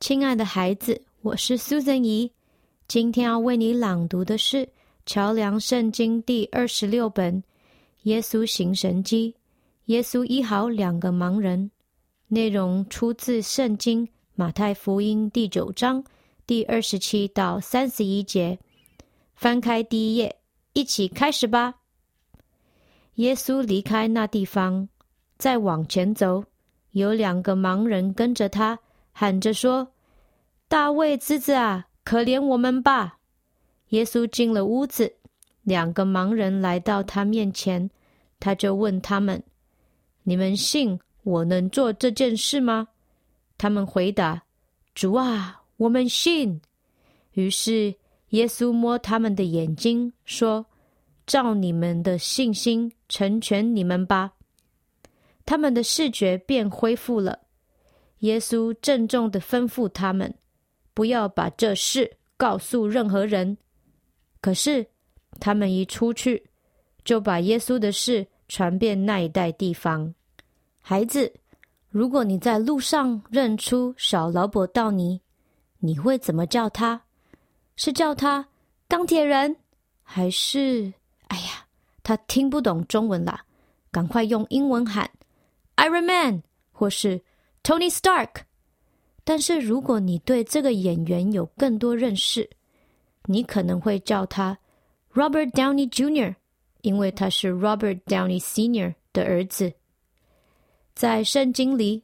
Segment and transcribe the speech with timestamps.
[0.00, 2.32] 亲爱的孩子，我是 Susan 姨。
[2.88, 4.64] 今天要为你朗读的是
[5.04, 7.42] 《桥梁圣经》第二十六本
[8.04, 9.34] 《耶稣行神迹》。
[9.84, 11.70] 耶稣医好两个盲人，
[12.28, 16.02] 内容出自圣经马太福音第九章
[16.46, 18.58] 第二十七到三十一节。
[19.34, 20.34] 翻开第一页，
[20.72, 21.74] 一起开始吧。
[23.16, 24.88] 耶稣离开那地方，
[25.36, 26.42] 再往前走，
[26.92, 28.78] 有两个盲人跟着他，
[29.20, 29.92] 喊着说
[30.66, 33.18] ：“大卫之子啊，可怜我们吧！”
[33.90, 35.12] 耶稣进了屋子，
[35.60, 37.90] 两个盲人来到他面前，
[38.38, 39.42] 他就问他们
[40.24, 42.88] ：“你们信我能做这件事吗？”
[43.58, 44.42] 他们回答
[44.96, 46.58] ：“主啊，我们信。”
[47.32, 47.94] 于是
[48.30, 50.64] 耶稣摸他们的眼睛，说
[51.28, 54.32] ：“照你们的信心。”成全你们吧。
[55.44, 57.40] 他们的视觉便恢复了。
[58.20, 60.34] 耶稣郑重的吩咐他们，
[60.94, 63.56] 不要把这事告诉任何人。
[64.40, 64.86] 可是
[65.38, 66.42] 他们一出去，
[67.04, 70.14] 就把耶稣的事传遍那一带地方。
[70.80, 71.32] 孩子，
[71.88, 75.20] 如果你在路上认出小劳伯道尼，
[75.78, 77.02] 你会怎么叫他？
[77.76, 78.46] 是叫他
[78.88, 79.56] 钢铁人，
[80.02, 80.92] 还是
[81.28, 81.66] 哎呀？
[82.02, 83.44] 他听不懂中文啦，
[83.92, 85.08] 赶快用英文喊
[85.76, 87.22] “Iron Man” 或是
[87.62, 88.42] “Tony Stark”。
[89.22, 92.48] 但是如果你对这个演员有更多认识，
[93.26, 94.58] 你可能会叫他
[95.14, 96.34] Robert Downey Jr.，
[96.80, 98.94] 因为他是 Robert Downey Sr.
[99.12, 99.72] 的儿子。
[100.94, 102.02] 在圣经里，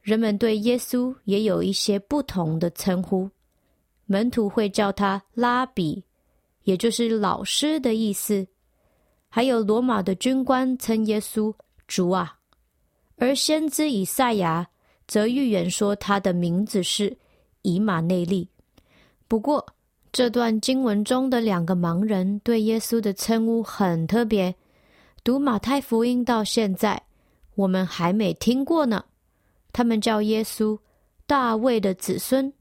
[0.00, 3.30] 人们对耶稣也有一些不同的称呼，
[4.06, 6.02] 门徒会叫他拉比，
[6.64, 8.46] 也就是老师的意思。
[9.28, 11.54] 还有罗马的军官称耶稣
[11.86, 12.38] 主啊，
[13.16, 14.68] 而先知以赛亚
[15.06, 17.16] 则预言说他的名字是
[17.62, 18.48] 以马内利。
[19.28, 19.66] 不过，
[20.12, 24.54] 这段经文中的两个盲人对耶稣的称呼很特别，
[25.22, 27.02] 读马太福音到现在，
[27.54, 29.04] 我们还没听过呢。
[29.72, 30.78] 他们叫耶稣
[31.26, 32.52] 大卫的子孙，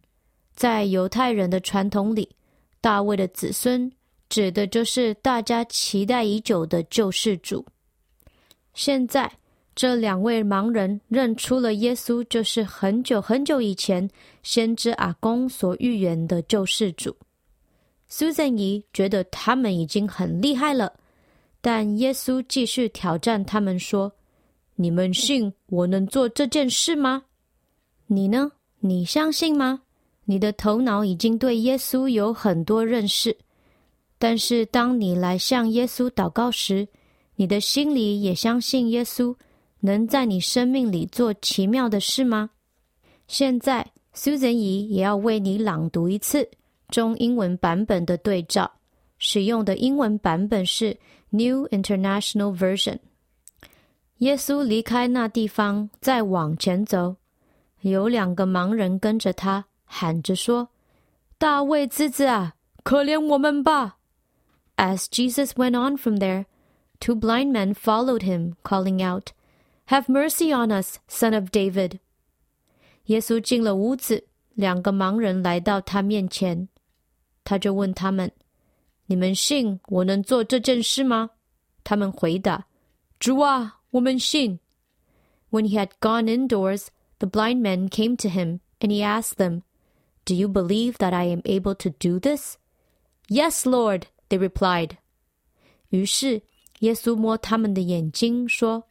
[0.55, 2.35] 在犹太人的传统里，
[2.81, 3.91] 大卫的子孙。
[4.29, 7.63] 指的就是大家期待已久的救世主。
[8.73, 9.31] 现在，
[9.75, 14.07] 这两位盲人认出了耶稣，就是很久很久以前
[14.44, 17.16] 先知阿公所预言的救世主。
[18.09, 20.94] Susan 姨觉得他们已经很厉害了，
[21.62, 24.12] 但耶稣继续挑战他们说
[24.75, 27.23] ：“你们信我能做这件事吗？
[28.06, 28.51] 你呢？
[28.79, 29.81] 你相信吗？
[30.25, 33.35] 你的头脑已经对耶稣有很多认识。”
[34.19, 36.88] 但是，当你来向耶稣祷告时，
[37.35, 39.35] 你的心里也相信耶稣
[39.85, 42.51] 能在你生命里做奇妙的事吗？
[43.27, 43.85] 现在
[44.16, 46.49] ，Susan 姨也要为你朗读一次
[46.88, 48.71] 中英文版本的对照，
[49.17, 50.97] 使用的英文版本是
[51.31, 52.99] New International Version。
[54.19, 57.17] 耶稣离开那地方，再往前走，
[57.81, 60.69] 有两个盲人跟着他，喊着说
[61.38, 63.97] ：“大卫之子啊，可怜我们吧！”
[64.77, 66.45] As Jesus went on from there,
[67.01, 69.31] two blind men followed him, calling out,
[69.86, 71.98] Have mercy on us, son of David.
[73.06, 76.69] 耶稣进了屋子，两个盲人来到他面前，
[77.44, 81.30] 他就问他们：“你们信我能做这件事吗？”
[81.82, 84.60] 他们回答：“主啊，我们信。”
[85.50, 86.88] When he had gone indoors,
[87.19, 89.62] the blind men came to him, and he asked them,
[90.26, 92.56] Do you believe that I am able to do this?
[93.28, 94.98] Yes, Lord, They replied.
[95.88, 96.42] 于是
[96.80, 98.84] 耶稣摸他们的眼睛，说：“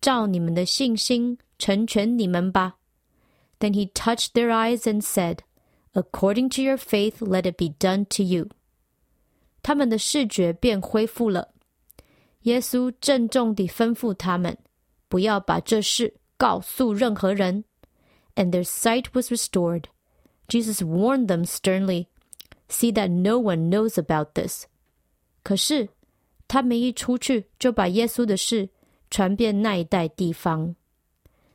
[0.00, 2.76] 照你们的信心成全你们吧。”
[3.60, 5.38] Then he touched their eyes and said,
[5.92, 8.48] "According to your faith, let it be done to you."
[9.62, 11.52] 他们的视觉便恢复了。
[12.42, 14.58] 耶稣郑重地吩咐他们，
[15.08, 17.64] 不要把这事告诉任何人。
[18.34, 19.84] And their sight was restored.
[20.48, 22.06] Jesus warned them sternly,
[22.68, 24.64] "See that no one knows about this."
[25.44, 25.90] 可是，
[26.48, 28.70] 他们一出去就把耶稣的事
[29.10, 30.74] 传遍那一带地方。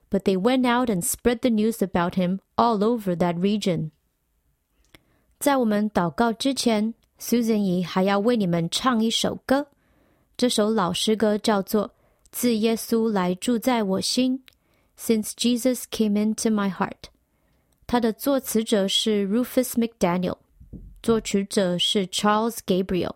[0.10, 3.92] But they went out and spread the news about him all over that region.
[5.40, 9.68] 在我们祷告之前，Susan 姨还要为你们唱一首歌。
[10.38, 11.90] 这首老诗歌叫做《
[12.32, 14.44] 自耶稣来住在我心》，
[15.00, 17.10] Since Jesus came into my heart。
[17.86, 20.38] 它的作词者是 Rufus McDaniel，
[21.02, 23.14] 作曲者是 Charles Gabriel。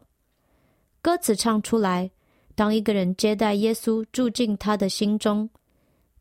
[1.02, 2.12] 歌词唱出来，
[2.57, 5.49] 当一个人接待耶稣住进他的心中，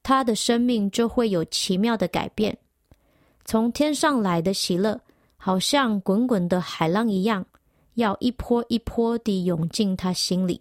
[0.03, 2.55] 他的生命就会有奇妙的改变。
[3.45, 4.99] 从天上来的喜乐，
[5.37, 7.45] 好像滚滚的海浪一样，
[7.93, 10.59] 要一波一波地涌进他心里。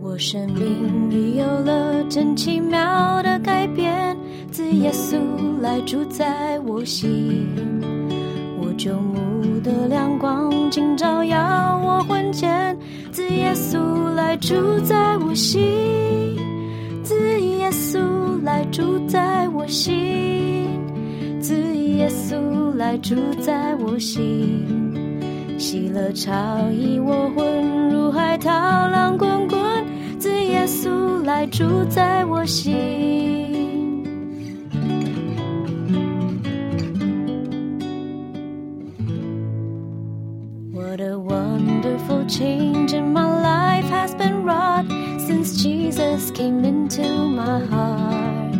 [0.00, 4.16] 我生命已有了真奇妙的改变，
[4.52, 5.18] 自耶稣
[5.60, 7.89] 来住在我心。
[8.82, 12.74] 旧目的亮光竟照耀我魂前，
[13.12, 13.78] 自耶稣
[14.14, 16.34] 来住在我心，
[17.02, 20.80] 自耶稣来住在我心，
[21.42, 24.66] 自耶稣来住在我心。
[25.58, 26.32] 喜乐潮
[26.72, 29.60] 溢我魂，如海涛浪滚滚。
[30.18, 33.49] 自耶稣来住在我心。
[45.90, 48.54] Jesus came into my heart.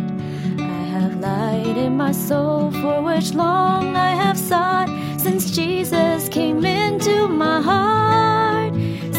[0.59, 6.65] I have light in my soul for which long I have sought since Jesus came
[6.65, 8.73] into my heart.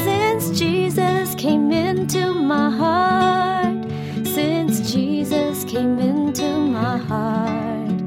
[0.05, 3.83] Since Jesus came into my heart.
[4.27, 6.49] Since Jesus came into
[6.79, 7.99] my heart.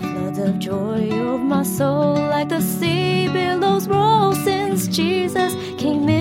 [0.00, 4.32] Floods of joy over my soul like the sea billows roll.
[4.32, 6.19] Since Jesus came into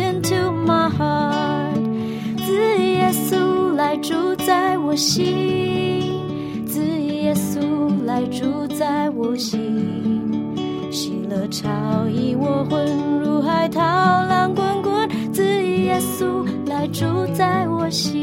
[4.01, 7.59] 住在我心，自耶稣
[8.05, 9.59] 来住在我心。
[10.91, 15.09] 喜乐潮溢我魂，如海涛浪滚滚。
[15.31, 18.17] 自耶稣来住在我心。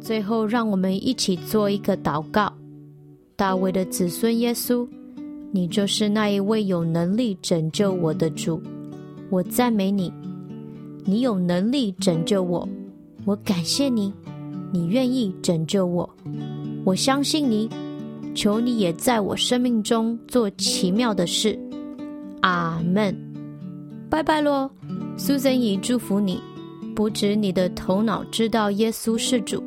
[0.00, 2.52] 最后，让我们一起做一个祷告。
[3.36, 4.88] 大卫的子孙耶稣，
[5.52, 8.60] 你就是那一位有能力拯救我的主。
[9.30, 10.12] 我赞美你，
[11.08, 12.68] 你有能力拯救我，
[13.24, 14.12] 我感谢你，
[14.70, 16.06] 你愿意拯救我。
[16.84, 17.66] 我相信你，
[18.34, 21.58] 求你也在我生命中做奇妙的事。
[22.42, 23.16] 阿门。
[24.10, 24.70] 拜拜喽，
[25.16, 26.42] 苏森怡祝福你，
[26.94, 29.64] 不止你的头脑知道耶稣是主，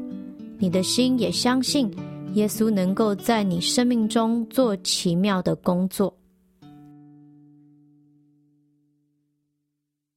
[0.60, 1.92] 你的心也相信
[2.36, 6.14] 耶稣能够在你生命中做奇妙的工作。